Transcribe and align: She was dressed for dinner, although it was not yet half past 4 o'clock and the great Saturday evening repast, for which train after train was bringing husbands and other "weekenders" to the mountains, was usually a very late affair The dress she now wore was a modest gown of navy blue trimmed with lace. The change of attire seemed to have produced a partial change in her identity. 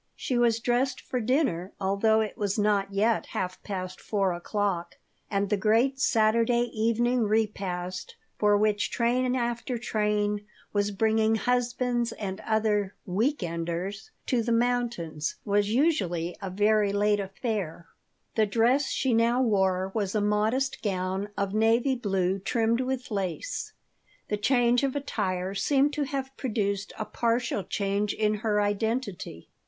She 0.15 0.35
was 0.35 0.59
dressed 0.59 0.99
for 0.99 1.19
dinner, 1.21 1.73
although 1.79 2.21
it 2.21 2.35
was 2.35 2.57
not 2.57 2.91
yet 2.91 3.27
half 3.27 3.61
past 3.61 4.01
4 4.01 4.33
o'clock 4.33 4.95
and 5.29 5.47
the 5.51 5.57
great 5.57 5.99
Saturday 5.99 6.71
evening 6.73 7.21
repast, 7.25 8.15
for 8.39 8.57
which 8.57 8.89
train 8.89 9.35
after 9.35 9.77
train 9.77 10.43
was 10.73 10.89
bringing 10.89 11.35
husbands 11.35 12.13
and 12.13 12.39
other 12.39 12.95
"weekenders" 13.07 14.09
to 14.25 14.41
the 14.41 14.51
mountains, 14.51 15.35
was 15.45 15.69
usually 15.71 16.35
a 16.41 16.49
very 16.49 16.91
late 16.91 17.19
affair 17.19 17.85
The 18.33 18.47
dress 18.47 18.89
she 18.89 19.13
now 19.13 19.43
wore 19.43 19.91
was 19.93 20.15
a 20.15 20.19
modest 20.19 20.81
gown 20.81 21.29
of 21.37 21.53
navy 21.53 21.93
blue 21.93 22.39
trimmed 22.39 22.81
with 22.81 23.11
lace. 23.11 23.73
The 24.29 24.37
change 24.37 24.81
of 24.81 24.95
attire 24.95 25.53
seemed 25.53 25.93
to 25.93 26.05
have 26.05 26.35
produced 26.37 26.91
a 26.97 27.05
partial 27.05 27.63
change 27.63 28.15
in 28.15 28.37
her 28.41 28.59
identity. 28.63 29.47